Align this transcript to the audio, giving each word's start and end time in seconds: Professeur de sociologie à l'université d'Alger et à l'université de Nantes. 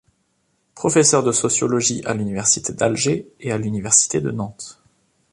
Professeur 0.73 1.21
de 1.21 1.31
sociologie 1.31 2.01
à 2.05 2.15
l'université 2.15 2.73
d'Alger 2.73 3.27
et 3.39 3.51
à 3.51 3.59
l'université 3.59 4.19
de 4.19 4.31
Nantes. 4.31 4.81